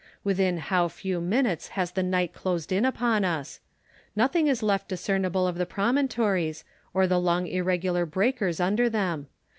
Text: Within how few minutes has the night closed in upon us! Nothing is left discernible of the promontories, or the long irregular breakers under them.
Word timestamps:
Within 0.23 0.57
how 0.57 0.87
few 0.87 1.21
minutes 1.21 1.67
has 1.77 1.91
the 1.91 2.01
night 2.01 2.33
closed 2.33 2.71
in 2.71 2.85
upon 2.85 3.23
us! 3.23 3.59
Nothing 4.15 4.47
is 4.47 4.63
left 4.63 4.87
discernible 4.89 5.45
of 5.45 5.59
the 5.59 5.65
promontories, 5.67 6.63
or 6.91 7.05
the 7.05 7.19
long 7.19 7.45
irregular 7.45 8.07
breakers 8.07 8.59
under 8.59 8.89
them. 8.89 9.27